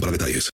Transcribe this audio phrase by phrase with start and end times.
[0.00, 0.50] para detalles.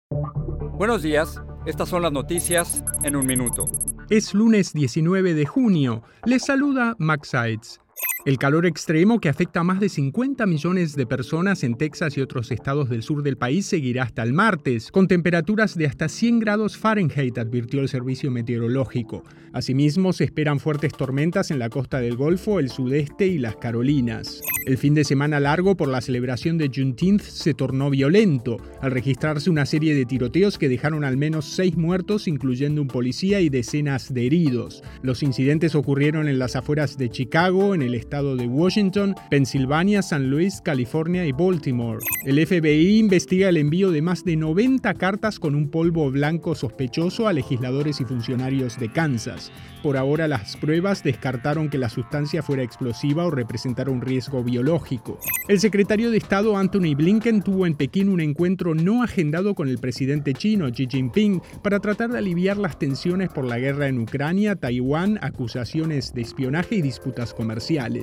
[0.77, 1.39] Buenos días.
[1.65, 3.65] Estas son las noticias en un minuto.
[4.09, 6.03] Es lunes 19 de junio.
[6.25, 7.79] Les saluda Max Sides.
[8.25, 12.21] El calor extremo que afecta a más de 50 millones de personas en Texas y
[12.21, 16.39] otros estados del sur del país seguirá hasta el martes, con temperaturas de hasta 100
[16.39, 19.25] grados Fahrenheit, advirtió el servicio meteorológico.
[19.51, 24.41] Asimismo, se esperan fuertes tormentas en la costa del Golfo, el sudeste y las Carolinas.
[24.65, 29.49] El fin de semana largo por la celebración de Juneteenth se tornó violento, al registrarse
[29.49, 34.13] una serie de tiroteos que dejaron al menos seis muertos, incluyendo un policía y decenas
[34.13, 34.81] de heridos.
[35.01, 40.29] Los incidentes ocurrieron en las afueras de Chicago, en el estado de Washington, Pensilvania, San
[40.29, 41.97] Luis, California y Baltimore.
[42.25, 47.27] El FBI investiga el envío de más de 90 cartas con un polvo blanco sospechoso
[47.27, 49.51] a legisladores y funcionarios de Kansas.
[49.81, 55.17] Por ahora las pruebas descartaron que la sustancia fuera explosiva o representara un riesgo biológico.
[55.47, 59.79] El secretario de Estado Anthony Blinken tuvo en Pekín un encuentro no agendado con el
[59.79, 64.55] presidente chino Xi Jinping para tratar de aliviar las tensiones por la guerra en Ucrania,
[64.55, 68.02] Taiwán, acusaciones de espionaje y disputas comerciales.